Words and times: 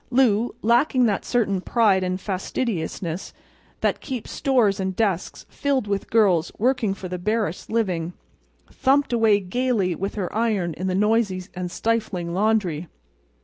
Lou, 0.09 0.55
lacking 0.63 1.05
that 1.05 1.23
certain 1.23 1.61
pride 1.61 2.03
and 2.03 2.19
fastidiousness 2.19 3.35
that 3.81 4.01
keeps 4.01 4.31
stores 4.31 4.79
and 4.79 4.95
desks 4.95 5.45
filled 5.47 5.85
with 5.85 6.09
girls 6.09 6.51
working 6.57 6.95
for 6.95 7.07
the 7.07 7.19
barest 7.19 7.69
living, 7.69 8.13
thumped 8.71 9.13
away 9.13 9.39
gaily 9.39 9.93
with 9.93 10.15
her 10.15 10.35
iron 10.35 10.73
in 10.73 10.87
the 10.87 10.95
noisy 10.95 11.43
and 11.53 11.69
stifling 11.69 12.33
laundry. 12.33 12.87